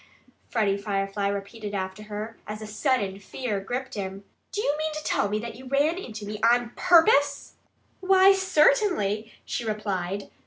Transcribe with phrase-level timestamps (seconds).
[0.49, 4.23] Freddie Firefly repeated after her, as a sudden fear gripped him.
[4.51, 7.53] "Do you mean to tell me that you ran into me ON PURPOSE?"
[7.99, 10.31] "Why, certainly!" she replied.